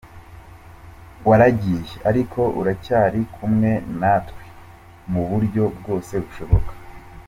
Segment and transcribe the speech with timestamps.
[1.27, 4.43] Waragiye ariko uracyari kumwe natwe
[5.11, 6.71] mu buryo bwose bushoboka.